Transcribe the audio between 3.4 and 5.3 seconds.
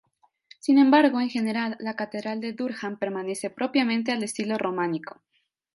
propiamente al estilo románico.